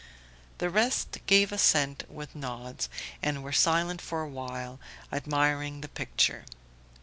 [0.57, 2.89] The rest gave assent with nods,
[3.21, 4.79] and were silent for a while,
[5.13, 6.43] admiring the picture.